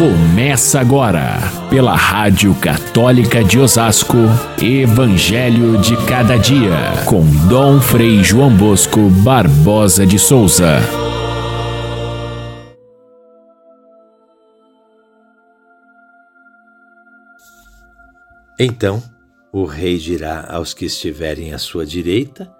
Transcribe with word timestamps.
Começa 0.00 0.80
agora, 0.80 1.36
pela 1.68 1.94
Rádio 1.94 2.54
Católica 2.54 3.44
de 3.44 3.58
Osasco, 3.58 4.16
Evangelho 4.58 5.76
de 5.76 5.94
Cada 6.06 6.38
Dia, 6.38 7.04
com 7.04 7.22
Dom 7.46 7.78
Frei 7.82 8.24
João 8.24 8.50
Bosco 8.56 9.10
Barbosa 9.22 10.06
de 10.06 10.18
Souza. 10.18 10.78
Então 18.58 19.02
o 19.52 19.66
rei 19.66 19.98
dirá 19.98 20.46
aos 20.48 20.72
que 20.72 20.86
estiverem 20.86 21.52
à 21.52 21.58
sua 21.58 21.84
direita: 21.84 22.50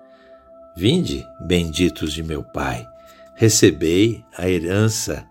Vinde, 0.77 1.27
benditos 1.41 2.13
de 2.13 2.23
meu 2.23 2.45
Pai, 2.45 2.87
recebei 3.35 4.23
a 4.37 4.47
herança 4.47 5.25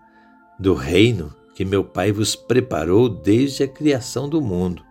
do 0.58 0.74
reino 0.74 1.38
que 1.60 1.64
meu 1.66 1.84
Pai 1.84 2.10
vos 2.10 2.34
preparou 2.34 3.06
desde 3.06 3.64
a 3.64 3.68
criação 3.68 4.26
do 4.26 4.40
mundo. 4.40 4.82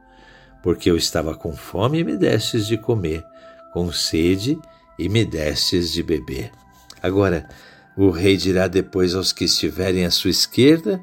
Porque 0.62 0.88
eu 0.88 0.96
estava 0.96 1.34
com 1.34 1.52
fome 1.56 1.98
e 1.98 2.04
me 2.04 2.16
destes 2.16 2.68
de 2.68 2.78
comer, 2.78 3.26
com 3.74 3.92
sede 3.92 4.56
e 5.00 5.10
me 5.10 5.26
destes 5.26 5.92
de 5.92 6.04
beber. 6.04 6.52
Agora, 7.02 7.50
o 7.98 8.12
rei 8.12 8.38
dirá 8.38 8.68
depois 8.68 9.16
aos 9.16 9.34
que 9.34 9.46
estiverem 9.46 10.06
à 10.06 10.12
sua 10.12 10.30
esquerda: 10.30 11.02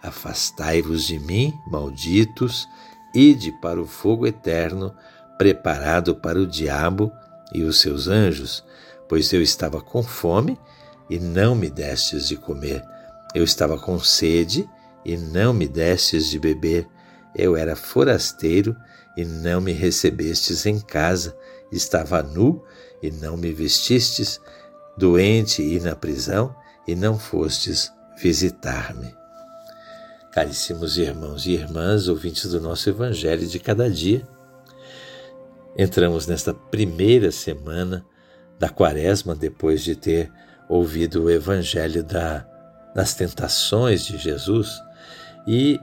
Afastai-vos 0.00 1.02
de 1.02 1.18
mim, 1.18 1.52
malditos, 1.66 2.68
ide 3.12 3.50
para 3.60 3.82
o 3.82 3.86
fogo 3.86 4.24
eterno, 4.24 4.94
preparado 5.36 6.14
para 6.14 6.38
o 6.38 6.46
diabo 6.46 7.10
e 7.52 7.64
os 7.64 7.80
seus 7.80 8.06
anjos, 8.06 8.62
pois 9.08 9.32
eu 9.32 9.42
estava 9.42 9.80
com 9.80 10.00
fome 10.00 10.56
e 11.10 11.18
não 11.18 11.56
me 11.56 11.68
destes 11.68 12.28
de 12.28 12.36
comer. 12.36 12.84
Eu 13.34 13.42
estava 13.42 13.76
com 13.76 13.98
sede 13.98 14.64
e 15.04 15.16
não 15.16 15.52
me 15.52 15.66
destes 15.66 16.26
de 16.28 16.38
beber. 16.38 16.86
Eu 17.34 17.56
era 17.56 17.76
forasteiro 17.76 18.76
e 19.16 19.24
não 19.24 19.60
me 19.60 19.72
recebestes 19.72 20.66
em 20.66 20.80
casa. 20.80 21.36
Estava 21.70 22.22
nu 22.22 22.64
e 23.02 23.10
não 23.10 23.36
me 23.36 23.52
vestistes, 23.52 24.40
doente 24.96 25.62
e 25.62 25.78
na 25.80 25.94
prisão 25.94 26.54
e 26.86 26.94
não 26.94 27.18
fostes 27.18 27.92
visitar-me. 28.20 29.14
Caríssimos 30.32 30.98
irmãos 30.98 31.46
e 31.46 31.52
irmãs, 31.52 32.08
ouvintes 32.08 32.50
do 32.50 32.60
nosso 32.60 32.88
Evangelho 32.88 33.46
de 33.46 33.58
cada 33.58 33.90
dia, 33.90 34.26
entramos 35.76 36.26
nesta 36.26 36.52
primeira 36.52 37.30
semana 37.30 38.04
da 38.58 38.68
Quaresma, 38.68 39.34
depois 39.34 39.82
de 39.82 39.94
ter 39.94 40.30
ouvido 40.68 41.24
o 41.24 41.30
Evangelho 41.30 42.02
da, 42.02 42.46
das 42.94 43.14
tentações 43.14 44.04
de 44.04 44.18
Jesus, 44.18 44.80
e 45.50 45.80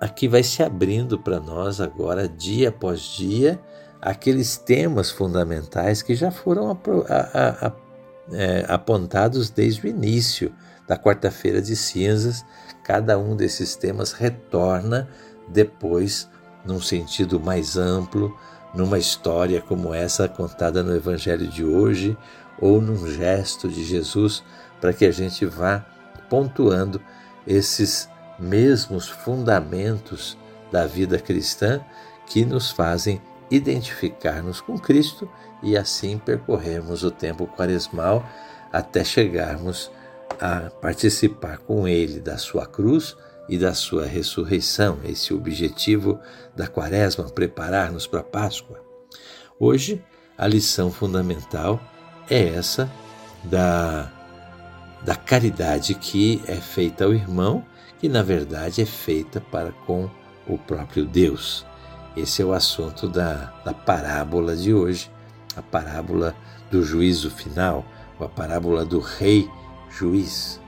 aqui 0.00 0.28
vai 0.28 0.44
se 0.44 0.62
abrindo 0.62 1.18
para 1.18 1.40
nós 1.40 1.80
agora, 1.80 2.28
dia 2.28 2.68
após 2.68 3.00
dia, 3.00 3.60
aqueles 4.00 4.56
temas 4.56 5.10
fundamentais 5.10 6.02
que 6.02 6.14
já 6.14 6.30
foram 6.30 6.70
a, 6.70 6.76
a, 7.66 7.72
é, 8.32 8.64
apontados 8.68 9.50
desde 9.50 9.84
o 9.84 9.90
início 9.90 10.54
da 10.86 10.96
quarta-feira 10.96 11.60
de 11.60 11.74
cinzas. 11.74 12.46
Cada 12.84 13.18
um 13.18 13.34
desses 13.34 13.74
temas 13.74 14.12
retorna 14.12 15.08
depois 15.48 16.30
num 16.64 16.80
sentido 16.80 17.40
mais 17.40 17.76
amplo, 17.76 18.38
numa 18.72 19.00
história 19.00 19.60
como 19.60 19.92
essa 19.92 20.28
contada 20.28 20.80
no 20.80 20.94
Evangelho 20.94 21.48
de 21.48 21.64
hoje, 21.64 22.16
ou 22.60 22.80
num 22.80 23.08
gesto 23.10 23.68
de 23.68 23.82
Jesus, 23.82 24.44
para 24.80 24.92
que 24.92 25.04
a 25.04 25.10
gente 25.10 25.44
vá 25.44 25.84
pontuando 26.30 27.00
esses 27.44 28.08
mesmos 28.38 29.08
fundamentos 29.08 30.36
da 30.70 30.86
vida 30.86 31.18
cristã 31.18 31.80
que 32.26 32.44
nos 32.44 32.70
fazem 32.70 33.20
identificar-nos 33.50 34.60
com 34.60 34.78
Cristo 34.78 35.28
e 35.62 35.76
assim 35.76 36.18
percorrermos 36.18 37.02
o 37.02 37.10
tempo 37.10 37.46
quaresmal 37.46 38.24
até 38.72 39.02
chegarmos 39.02 39.90
a 40.40 40.70
participar 40.70 41.58
com 41.58 41.88
Ele 41.88 42.20
da 42.20 42.36
sua 42.36 42.66
cruz 42.66 43.16
e 43.48 43.56
da 43.56 43.74
sua 43.74 44.04
ressurreição. 44.04 44.98
Esse 45.04 45.32
é 45.32 45.36
objetivo 45.36 46.20
da 46.54 46.66
quaresma, 46.66 47.24
preparar-nos 47.24 48.06
para 48.06 48.20
a 48.20 48.24
Páscoa. 48.24 48.80
Hoje, 49.58 50.04
a 50.36 50.46
lição 50.46 50.92
fundamental 50.92 51.80
é 52.28 52.48
essa 52.48 52.90
da, 53.42 54.12
da 55.02 55.14
caridade 55.14 55.94
que 55.94 56.42
é 56.46 56.56
feita 56.56 57.04
ao 57.04 57.14
irmão 57.14 57.64
que 57.98 58.08
na 58.08 58.22
verdade 58.22 58.80
é 58.80 58.86
feita 58.86 59.40
para 59.40 59.72
com 59.72 60.08
o 60.46 60.56
próprio 60.56 61.04
Deus. 61.04 61.66
Esse 62.16 62.42
é 62.42 62.44
o 62.44 62.52
assunto 62.52 63.08
da, 63.08 63.52
da 63.64 63.74
parábola 63.74 64.56
de 64.56 64.72
hoje, 64.72 65.10
a 65.56 65.62
parábola 65.62 66.34
do 66.70 66.82
juízo 66.82 67.30
final, 67.30 67.84
ou 68.18 68.26
a 68.26 68.28
parábola 68.28 68.84
do 68.84 69.00
rei 69.00 69.48
juiz, 69.90 70.60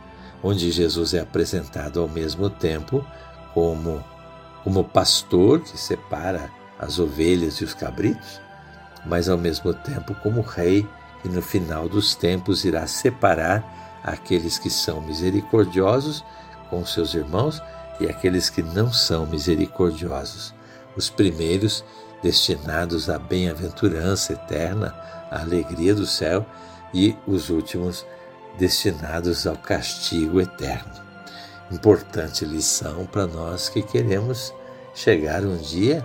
onde 0.43 0.71
Jesus 0.71 1.15
é 1.15 1.21
apresentado 1.21 2.01
ao 2.01 2.09
mesmo 2.09 2.49
tempo 2.51 3.05
como, 3.55 4.03
como 4.65 4.85
pastor 4.85 5.61
que 5.61 5.79
separa 5.79 6.51
as 6.79 6.99
ovelhas 6.99 7.57
e 7.57 7.65
os 7.65 7.75
cabritos, 7.75 8.41
mas 9.05 9.29
ao 9.29 9.39
mesmo 9.39 9.73
tempo 9.73 10.15
como 10.23 10.41
rei 10.41 10.87
que 11.23 11.29
no 11.29 11.43
final 11.43 11.89
dos 11.89 12.15
tempos 12.15 12.65
irá 12.65 12.87
separar 12.87 13.90
aqueles 14.03 14.59
que 14.59 14.71
são 14.71 15.01
misericordiosos 15.01 16.25
com 16.69 16.85
seus 16.85 17.15
irmãos 17.15 17.63
e 17.99 18.07
aqueles 18.07 18.49
que 18.49 18.63
não 18.63 18.93
são 18.93 19.27
misericordiosos. 19.27 20.55
Os 20.97 21.11
primeiros 21.11 21.85
destinados 22.23 23.09
à 23.09 23.19
bem-aventurança 23.19 24.33
eterna, 24.33 24.95
à 25.31 25.41
alegria 25.41 25.95
do 25.95 26.07
céu, 26.07 26.47
e 26.93 27.17
os 27.27 27.51
últimos 27.51 28.05
destinados 28.59 29.47
ao 29.47 29.57
castigo 29.57 30.41
eterno. 30.41 30.93
Importante 31.71 32.45
lição 32.45 33.07
para 33.07 33.27
nós 33.27 33.69
que 33.69 33.83
queremos 33.83 34.53
chegar 34.95 35.45
um 35.45 35.57
dia 35.57 36.05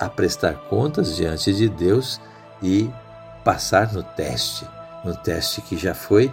a 0.00 0.08
prestar 0.08 0.54
contas 0.68 1.16
diante 1.16 1.52
de 1.52 1.68
Deus 1.68 2.20
e 2.62 2.90
passar 3.44 3.92
no 3.92 4.02
teste, 4.02 4.66
no 5.04 5.14
teste 5.14 5.60
que 5.60 5.76
já 5.76 5.94
foi 5.94 6.32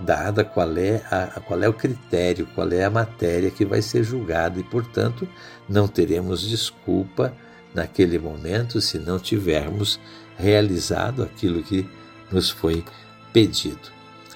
dada 0.00 0.44
qual 0.44 0.76
é, 0.76 1.02
a, 1.10 1.40
qual 1.40 1.62
é 1.62 1.68
o 1.68 1.72
critério, 1.72 2.48
qual 2.54 2.70
é 2.72 2.84
a 2.84 2.90
matéria 2.90 3.50
que 3.50 3.64
vai 3.64 3.80
ser 3.80 4.02
julgada 4.02 4.58
e, 4.58 4.64
portanto, 4.64 5.28
não 5.68 5.86
teremos 5.86 6.48
desculpa 6.48 7.32
naquele 7.74 8.18
momento 8.18 8.80
se 8.80 8.98
não 8.98 9.18
tivermos 9.18 10.00
realizado 10.36 11.22
aquilo 11.22 11.62
que 11.62 11.88
nos 12.30 12.50
foi 12.50 12.84
pedido. 13.32 13.92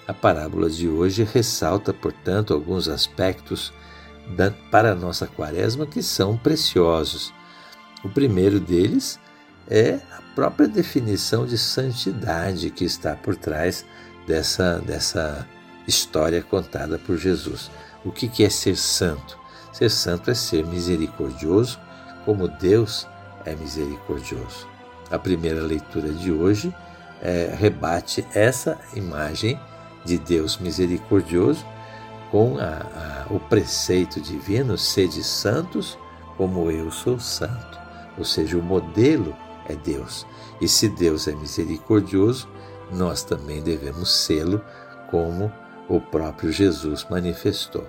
A 0.06 0.14
parábola 0.14 0.70
de 0.70 0.88
hoje 0.88 1.22
ressalta, 1.22 1.92
portanto, 1.92 2.54
alguns 2.54 2.88
aspectos 2.88 3.72
da, 4.36 4.50
para 4.70 4.92
a 4.92 4.94
nossa 4.94 5.26
quaresma 5.26 5.86
que 5.86 6.02
são 6.02 6.36
preciosos. 6.36 7.32
O 8.04 8.08
primeiro 8.08 8.58
deles 8.58 9.18
é 9.68 10.00
a 10.12 10.22
própria 10.34 10.68
definição 10.68 11.44
de 11.44 11.58
santidade 11.58 12.70
que 12.70 12.84
está 12.84 13.14
por 13.14 13.36
trás 13.36 13.84
dessa, 14.28 14.78
dessa 14.78 15.48
história 15.86 16.42
contada 16.42 16.98
por 16.98 17.16
Jesus. 17.16 17.70
O 18.04 18.12
que 18.12 18.44
é 18.44 18.50
ser 18.50 18.76
santo? 18.76 19.38
Ser 19.72 19.90
santo 19.90 20.30
é 20.30 20.34
ser 20.34 20.64
misericordioso, 20.66 21.80
como 22.24 22.46
Deus 22.46 23.08
é 23.44 23.54
misericordioso. 23.56 24.68
A 25.10 25.18
primeira 25.18 25.62
leitura 25.62 26.12
de 26.12 26.30
hoje 26.30 26.72
é, 27.22 27.54
rebate 27.58 28.24
essa 28.34 28.78
imagem 28.94 29.58
de 30.04 30.18
Deus 30.18 30.58
misericordioso 30.58 31.64
com 32.30 32.58
a, 32.58 33.26
a, 33.28 33.32
o 33.32 33.40
preceito 33.40 34.20
divino: 34.20 34.76
sede 34.76 35.24
santos, 35.24 35.98
como 36.36 36.70
eu 36.70 36.90
sou 36.90 37.18
santo. 37.18 37.78
Ou 38.18 38.24
seja, 38.24 38.58
o 38.58 38.62
modelo 38.62 39.34
é 39.68 39.74
Deus. 39.74 40.26
E 40.60 40.68
se 40.68 40.88
Deus 40.88 41.28
é 41.28 41.32
misericordioso, 41.32 42.48
nós 42.92 43.22
também 43.22 43.62
devemos 43.62 44.10
sê-lo 44.12 44.62
como 45.10 45.52
o 45.88 46.00
próprio 46.00 46.52
Jesus 46.52 47.06
manifestou. 47.08 47.86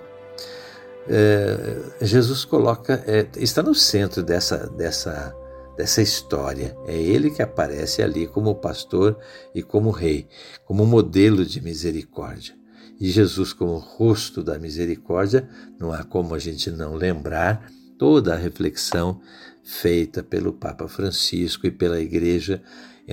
É, 1.08 2.04
Jesus 2.06 2.44
coloca, 2.44 3.02
é, 3.06 3.26
está 3.36 3.62
no 3.62 3.74
centro 3.74 4.22
dessa, 4.22 4.68
dessa, 4.68 5.34
dessa 5.76 6.02
história. 6.02 6.76
É 6.86 6.96
ele 6.96 7.30
que 7.30 7.42
aparece 7.42 8.02
ali 8.02 8.26
como 8.26 8.54
pastor 8.54 9.18
e 9.54 9.62
como 9.62 9.90
rei, 9.90 10.26
como 10.64 10.86
modelo 10.86 11.44
de 11.44 11.60
misericórdia. 11.60 12.54
E 13.00 13.08
Jesus, 13.10 13.52
como 13.52 13.78
rosto 13.78 14.42
da 14.42 14.58
misericórdia, 14.58 15.48
não 15.78 15.92
há 15.92 16.04
como 16.04 16.34
a 16.34 16.38
gente 16.38 16.70
não 16.70 16.94
lembrar 16.94 17.70
toda 17.98 18.34
a 18.34 18.36
reflexão 18.36 19.20
feita 19.62 20.22
pelo 20.22 20.52
Papa 20.52 20.86
Francisco 20.86 21.66
e 21.66 21.70
pela 21.70 22.00
Igreja 22.00 22.62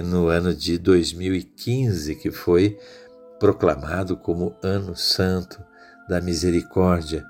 no 0.01 0.27
ano 0.27 0.53
de 0.53 0.77
2015, 0.77 2.15
que 2.15 2.31
foi 2.31 2.77
proclamado 3.39 4.17
como 4.17 4.55
Ano 4.61 4.95
Santo 4.95 5.63
da 6.07 6.21
Misericórdia, 6.21 7.25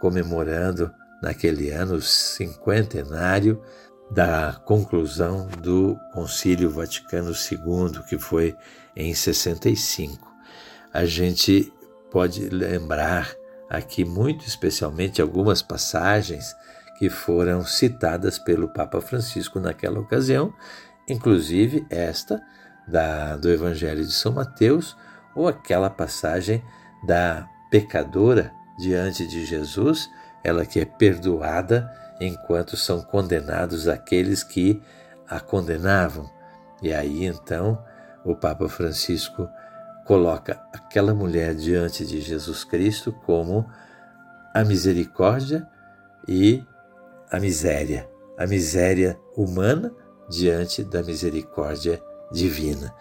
comemorando 0.00 0.92
naquele 1.22 1.70
ano 1.70 2.00
cinquentenário 2.00 3.62
da 4.10 4.60
conclusão 4.66 5.48
do 5.62 5.96
Concílio 6.12 6.68
Vaticano 6.68 7.30
II, 7.30 8.02
que 8.08 8.18
foi 8.18 8.54
em 8.94 9.14
65. 9.14 10.30
A 10.92 11.06
gente 11.06 11.72
pode 12.10 12.48
lembrar 12.50 13.34
aqui 13.70 14.04
muito 14.04 14.46
especialmente 14.46 15.22
algumas 15.22 15.62
passagens 15.62 16.54
que 16.98 17.08
foram 17.08 17.64
citadas 17.64 18.38
pelo 18.38 18.68
Papa 18.68 19.00
Francisco 19.00 19.58
naquela 19.58 19.98
ocasião, 19.98 20.52
inclusive 21.08 21.86
esta 21.90 22.42
da, 22.86 23.36
do 23.36 23.50
Evangelho 23.50 24.04
de 24.04 24.12
São 24.12 24.32
Mateus, 24.32 24.96
ou 25.34 25.48
aquela 25.48 25.88
passagem 25.88 26.62
da 27.06 27.48
pecadora 27.70 28.52
diante 28.78 29.26
de 29.26 29.44
Jesus, 29.44 30.10
ela 30.44 30.66
que 30.66 30.80
é 30.80 30.84
perdoada 30.84 31.90
enquanto 32.20 32.76
são 32.76 33.00
condenados 33.00 33.88
aqueles 33.88 34.42
que 34.42 34.82
a 35.28 35.40
condenavam. 35.40 36.30
E 36.82 36.92
aí 36.92 37.24
então 37.24 37.82
o 38.24 38.34
Papa 38.34 38.68
Francisco 38.68 39.48
coloca 40.04 40.60
aquela 40.72 41.14
mulher 41.14 41.54
diante 41.54 42.04
de 42.04 42.20
Jesus 42.20 42.64
Cristo 42.64 43.12
como 43.24 43.66
a 44.54 44.64
misericórdia 44.64 45.66
e 46.28 46.62
a 47.30 47.40
miséria, 47.40 48.08
a 48.36 48.46
miséria 48.46 49.18
humana 49.36 49.92
diante 50.32 50.82
da 50.82 51.02
misericórdia 51.02 52.02
divina. 52.32 52.94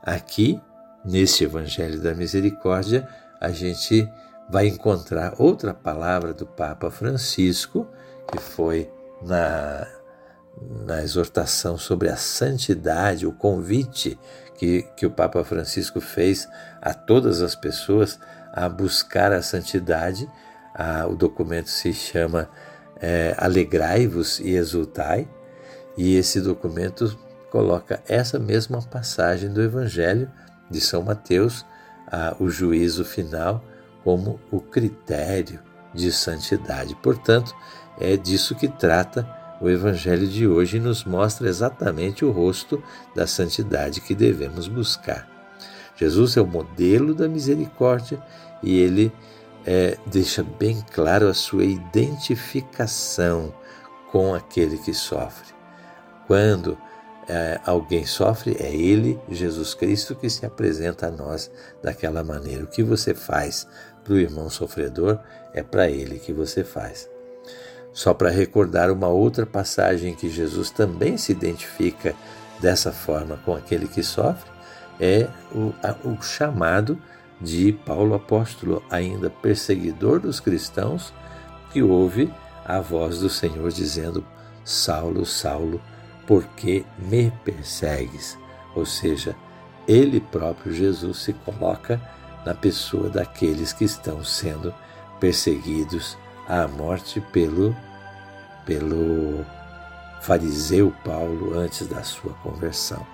Aqui, 0.00 0.60
neste 1.04 1.42
Evangelho 1.42 2.00
da 2.00 2.14
Misericórdia, 2.14 3.08
a 3.40 3.50
gente 3.50 4.08
vai 4.48 4.68
encontrar 4.68 5.34
outra 5.38 5.74
palavra 5.74 6.32
do 6.32 6.46
Papa 6.46 6.88
Francisco, 6.88 7.88
que 8.30 8.38
foi 8.38 8.88
na, 9.20 9.84
na 10.86 11.02
exortação 11.02 11.76
sobre 11.76 12.08
a 12.08 12.16
santidade, 12.16 13.26
o 13.26 13.32
convite 13.32 14.16
que, 14.54 14.82
que 14.96 15.04
o 15.04 15.10
Papa 15.10 15.42
Francisco 15.42 16.00
fez 16.00 16.48
a 16.80 16.94
todas 16.94 17.42
as 17.42 17.56
pessoas 17.56 18.18
a 18.52 18.68
buscar 18.68 19.32
a 19.32 19.42
santidade. 19.42 20.30
Ah, 20.72 21.06
o 21.08 21.16
documento 21.16 21.68
se 21.68 21.92
chama 21.92 22.48
é, 23.00 23.34
Alegrai-vos 23.36 24.38
e 24.38 24.54
Exultai, 24.54 25.28
e 25.96 26.16
esse 26.16 26.40
documento 26.40 27.16
coloca 27.50 28.02
essa 28.06 28.38
mesma 28.38 28.82
passagem 28.82 29.50
do 29.50 29.62
Evangelho 29.62 30.30
de 30.70 30.80
São 30.80 31.02
Mateus, 31.02 31.64
ah, 32.06 32.36
o 32.38 32.48
juízo 32.48 33.04
final, 33.04 33.64
como 34.04 34.38
o 34.50 34.60
critério 34.60 35.60
de 35.94 36.12
santidade. 36.12 36.94
Portanto, 36.96 37.54
é 37.98 38.16
disso 38.16 38.54
que 38.54 38.68
trata 38.68 39.26
o 39.60 39.70
Evangelho 39.70 40.26
de 40.28 40.46
hoje 40.46 40.76
e 40.76 40.80
nos 40.80 41.04
mostra 41.04 41.48
exatamente 41.48 42.24
o 42.24 42.30
rosto 42.30 42.82
da 43.14 43.26
santidade 43.26 44.00
que 44.00 44.14
devemos 44.14 44.68
buscar. 44.68 45.26
Jesus 45.96 46.36
é 46.36 46.42
o 46.42 46.46
modelo 46.46 47.14
da 47.14 47.26
misericórdia 47.26 48.22
e 48.62 48.78
ele 48.78 49.10
é, 49.64 49.96
deixa 50.06 50.42
bem 50.42 50.84
claro 50.92 51.26
a 51.26 51.34
sua 51.34 51.64
identificação 51.64 53.52
com 54.12 54.34
aquele 54.34 54.76
que 54.76 54.92
sofre. 54.92 55.55
Quando 56.26 56.76
é, 57.28 57.60
alguém 57.64 58.06
sofre, 58.06 58.56
é 58.60 58.74
Ele, 58.74 59.18
Jesus 59.30 59.74
Cristo, 59.74 60.14
que 60.14 60.30
se 60.30 60.46
apresenta 60.46 61.08
a 61.08 61.10
nós 61.10 61.50
daquela 61.82 62.22
maneira. 62.22 62.64
O 62.64 62.68
que 62.68 62.82
você 62.82 63.14
faz 63.14 63.66
para 64.04 64.14
o 64.14 64.18
irmão 64.18 64.48
sofredor 64.48 65.18
é 65.52 65.62
para 65.62 65.88
Ele 65.88 66.18
que 66.18 66.32
você 66.32 66.62
faz. 66.62 67.08
Só 67.92 68.12
para 68.12 68.30
recordar 68.30 68.90
uma 68.90 69.08
outra 69.08 69.46
passagem 69.46 70.14
que 70.14 70.28
Jesus 70.28 70.70
também 70.70 71.16
se 71.16 71.32
identifica 71.32 72.14
dessa 72.60 72.92
forma 72.92 73.38
com 73.38 73.54
aquele 73.54 73.88
que 73.88 74.02
sofre, 74.02 74.50
é 75.00 75.28
o, 75.54 75.72
a, 75.82 75.94
o 76.06 76.22
chamado 76.22 76.98
de 77.40 77.72
Paulo 77.72 78.14
apóstolo, 78.14 78.82
ainda 78.90 79.28
perseguidor 79.28 80.20
dos 80.20 80.40
cristãos, 80.40 81.12
que 81.72 81.82
ouve 81.82 82.32
a 82.64 82.80
voz 82.80 83.20
do 83.20 83.28
Senhor 83.28 83.70
dizendo: 83.70 84.24
Saulo, 84.64 85.26
Saulo, 85.26 85.80
por 86.26 86.44
que 86.44 86.84
me 86.98 87.30
persegues? 87.44 88.38
Ou 88.74 88.84
seja, 88.84 89.36
ele 89.86 90.20
próprio, 90.20 90.72
Jesus, 90.72 91.18
se 91.18 91.32
coloca 91.32 92.00
na 92.44 92.54
pessoa 92.54 93.08
daqueles 93.08 93.72
que 93.72 93.84
estão 93.84 94.24
sendo 94.24 94.74
perseguidos 95.20 96.16
à 96.48 96.66
morte 96.68 97.20
pelo 97.20 97.74
pelo 98.64 99.44
fariseu 100.20 100.92
Paulo 101.04 101.56
antes 101.56 101.86
da 101.86 102.02
sua 102.02 102.32
conversão. 102.42 103.06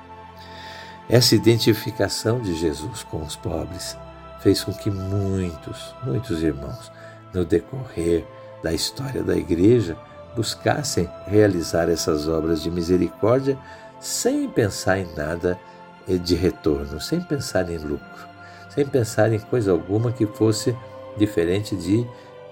Essa 1.11 1.35
identificação 1.35 2.41
de 2.41 2.55
Jesus 2.55 3.03
com 3.03 3.23
os 3.23 3.37
pobres 3.37 3.99
fez 4.41 4.65
com 4.65 4.73
que 4.73 4.91
muitos, 4.91 5.94
muitos 6.03 6.43
irmãos, 6.43 6.91
no 7.35 7.44
decorrer 7.44 8.26
da 8.62 8.73
história 8.73 9.23
da 9.23 9.37
igreja, 9.37 9.97
buscassem 10.34 11.08
realizar 11.26 11.88
essas 11.88 12.29
obras 12.29 12.62
de 12.62 12.70
misericórdia 12.70 13.58
sem 14.00 14.49
pensar 14.49 14.99
em 14.99 15.06
nada 15.14 15.58
de 16.06 16.34
retorno, 16.34 17.00
sem 17.00 17.20
pensar 17.20 17.70
em 17.70 17.79
lucro, 17.79 18.29
sem 18.69 18.87
pensar 18.87 19.32
em 19.32 19.38
coisa 19.38 19.70
alguma 19.70 20.11
que 20.11 20.26
fosse 20.26 20.76
diferente 21.17 21.76
de 21.76 22.06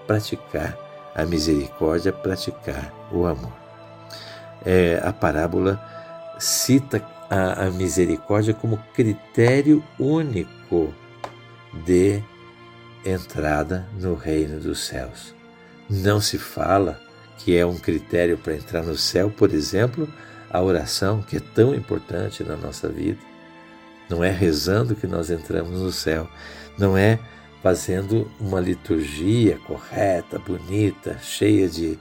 praticar 0.07 0.77
a 1.13 1.25
misericórdia, 1.25 2.13
praticar 2.13 2.93
o 3.11 3.25
amor. 3.25 3.51
É, 4.63 5.01
a 5.03 5.11
parábola 5.11 5.81
cita 6.39 7.03
a, 7.29 7.65
a 7.65 7.71
misericórdia 7.71 8.53
como 8.53 8.77
critério 8.93 9.83
único 9.99 10.93
de 11.85 12.21
entrada 13.05 13.87
no 13.99 14.15
reino 14.15 14.59
dos 14.59 14.85
céus. 14.85 15.33
Não 15.89 16.21
se 16.21 16.37
fala 16.37 16.99
que 17.43 17.57
é 17.57 17.65
um 17.65 17.77
critério 17.77 18.37
para 18.37 18.55
entrar 18.55 18.83
no 18.83 18.97
céu, 18.97 19.29
por 19.29 19.53
exemplo, 19.53 20.07
a 20.49 20.61
oração, 20.61 21.21
que 21.21 21.37
é 21.37 21.39
tão 21.39 21.73
importante 21.73 22.43
na 22.43 22.55
nossa 22.55 22.87
vida. 22.87 23.19
Não 24.09 24.23
é 24.23 24.29
rezando 24.29 24.95
que 24.95 25.07
nós 25.07 25.29
entramos 25.29 25.79
no 25.79 25.91
céu, 25.91 26.29
não 26.77 26.97
é 26.97 27.19
fazendo 27.63 28.29
uma 28.39 28.59
liturgia 28.59 29.57
correta, 29.65 30.39
bonita, 30.39 31.17
cheia 31.21 31.69
de, 31.69 31.97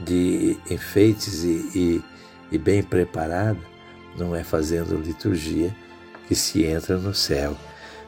de 0.00 0.58
enfeites 0.70 1.44
e, 1.44 1.70
e, 1.74 2.04
e 2.52 2.58
bem 2.58 2.82
preparada, 2.82 3.58
não 4.16 4.34
é 4.34 4.44
fazendo 4.44 4.96
liturgia 4.96 5.74
que 6.28 6.34
se 6.34 6.64
entra 6.64 6.98
no 6.98 7.14
céu, 7.14 7.56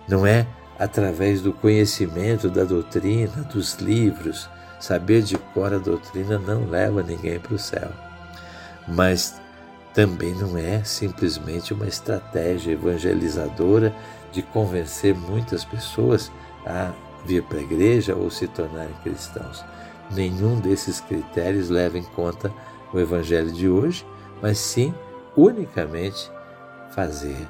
não 0.09 0.26
é 0.26 0.47
através 0.78 1.40
do 1.40 1.52
conhecimento 1.52 2.50
da 2.50 2.64
doutrina, 2.64 3.43
dos 3.52 3.75
livros. 3.75 4.49
Saber 4.78 5.23
de 5.23 5.37
cor 5.37 5.73
a 5.73 5.78
doutrina 5.78 6.38
não 6.38 6.68
leva 6.68 7.02
ninguém 7.02 7.38
para 7.38 7.54
o 7.54 7.59
céu. 7.59 7.90
Mas 8.87 9.40
também 9.95 10.35
não 10.35 10.59
é 10.59 10.85
simplesmente 10.85 11.73
uma 11.73 11.87
estratégia 11.87 12.73
evangelizadora 12.73 13.95
de 14.30 14.42
convencer 14.42 15.14
muitas 15.14 15.64
pessoas 15.64 16.30
a 16.66 16.92
vir 17.25 17.42
para 17.45 17.59
a 17.59 17.62
igreja 17.62 18.14
ou 18.14 18.30
se 18.30 18.47
tornarem 18.47 18.95
cristãos. 19.02 19.64
Nenhum 20.11 20.61
desses 20.61 21.00
critérios 21.00 21.71
leva 21.71 21.99
em 21.99 22.04
conta 22.04 22.52
o 22.92 23.00
evangelho 23.00 23.50
de 23.50 23.68
hoje, 23.68 24.06
mas 24.42 24.59
sim 24.59 24.95
unicamente 25.37 26.30
fazer, 26.90 27.49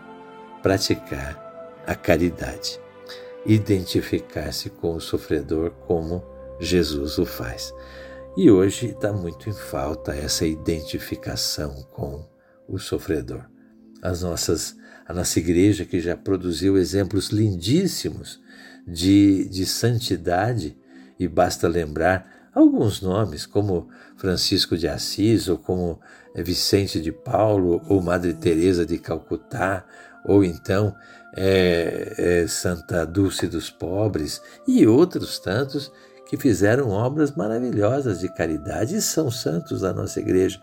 praticar 0.63 1.83
a 1.87 1.95
caridade, 1.95 2.81
identificar-se 3.45 4.71
com 4.71 4.95
o 4.95 5.01
sofredor 5.01 5.71
como 5.87 6.23
Jesus 6.61 7.19
o 7.19 7.27
faz. 7.27 7.73
E 8.37 8.51
hoje 8.51 8.89
está 8.89 9.13
muito 9.13 9.49
em 9.49 9.53
falta 9.53 10.15
essa 10.15 10.47
identificação 10.47 11.75
com 11.93 12.29
o 12.69 12.79
sofredor. 12.79 13.45
As 14.03 14.23
nossas, 14.23 14.77
a 15.07 15.15
nossa 15.15 15.39
igreja, 15.39 15.85
que 15.85 16.01
já 16.01 16.17
produziu 16.17 16.77
exemplos 16.77 17.29
lindíssimos 17.29 18.41
de, 18.87 19.49
de 19.49 19.65
santidade, 19.65 20.77
e 21.19 21.27
basta 21.27 21.67
lembrar 21.67 22.51
alguns 22.55 23.01
nomes, 23.01 23.47
como 23.47 23.89
Francisco 24.17 24.77
de 24.77 24.87
Assis, 24.87 25.49
ou 25.49 25.57
como 25.57 25.99
Vicente 26.35 27.01
de 27.01 27.11
Paulo, 27.11 27.83
ou 27.89 28.03
Madre 28.03 28.35
Teresa 28.35 28.85
de 28.85 28.99
Calcutá, 28.99 29.87
ou 30.27 30.45
então 30.45 30.95
é, 31.35 32.15
é, 32.43 32.47
Santa 32.47 33.07
Dulce 33.07 33.47
dos 33.47 33.71
Pobres, 33.71 34.43
e 34.69 34.87
outros 34.87 35.39
tantos 35.39 35.91
que 36.27 36.37
fizeram 36.37 36.91
obras 36.91 37.33
maravilhosas 37.33 38.21
de 38.21 38.29
caridade 38.29 38.97
e 38.97 39.03
são 39.03 39.31
santos 39.31 39.81
da 39.81 39.93
nossa 39.93 40.21
igreja 40.21 40.61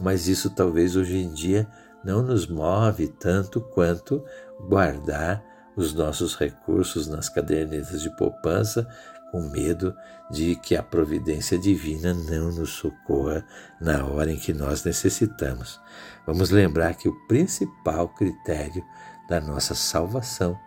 mas 0.00 0.28
isso 0.28 0.50
talvez 0.50 0.96
hoje 0.96 1.16
em 1.16 1.32
dia 1.32 1.66
não 2.04 2.22
nos 2.22 2.46
move 2.46 3.08
tanto 3.08 3.60
quanto 3.60 4.24
guardar 4.68 5.42
os 5.76 5.92
nossos 5.92 6.36
recursos 6.36 7.08
nas 7.08 7.28
cadernetas 7.28 8.00
de 8.00 8.10
poupança 8.16 8.86
com 9.30 9.42
medo 9.42 9.94
de 10.30 10.56
que 10.56 10.74
a 10.74 10.82
providência 10.82 11.58
divina 11.58 12.14
não 12.14 12.50
nos 12.50 12.70
socorra 12.70 13.44
na 13.80 14.04
hora 14.04 14.32
em 14.32 14.38
que 14.38 14.54
nós 14.54 14.84
necessitamos. 14.84 15.80
Vamos 16.26 16.50
lembrar 16.50 16.94
que 16.94 17.08
o 17.08 17.26
principal 17.26 18.08
critério 18.08 18.82
da 19.28 19.40
nossa 19.40 19.74
salvação 19.74 20.58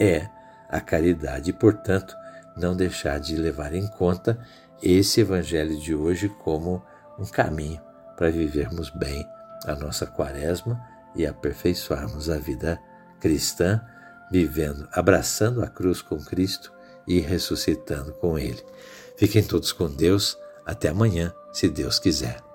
é 0.00 0.28
a 0.68 0.80
caridade 0.80 1.50
e, 1.50 1.52
portanto, 1.52 2.16
não 2.56 2.76
deixar 2.76 3.18
de 3.18 3.36
levar 3.36 3.74
em 3.74 3.86
conta 3.86 4.38
esse 4.82 5.20
evangelho 5.20 5.78
de 5.78 5.94
hoje 5.94 6.28
como 6.28 6.82
um 7.18 7.26
caminho 7.26 7.80
para 8.16 8.30
vivermos 8.30 8.90
bem 8.90 9.26
a 9.66 9.74
nossa 9.74 10.06
quaresma 10.06 10.80
e 11.14 11.26
aperfeiçoarmos 11.26 12.30
a 12.30 12.38
vida 12.38 12.80
cristã, 13.20 13.80
vivendo, 14.30 14.88
abraçando 14.92 15.62
a 15.62 15.68
cruz 15.68 16.00
com 16.00 16.18
Cristo 16.18 16.72
e 17.06 17.20
ressuscitando 17.20 18.12
com 18.14 18.38
Ele. 18.38 18.62
Fiquem 19.16 19.42
todos 19.42 19.72
com 19.72 19.88
Deus. 19.88 20.38
Até 20.64 20.88
amanhã, 20.88 21.32
se 21.52 21.68
Deus 21.68 21.98
quiser. 21.98 22.49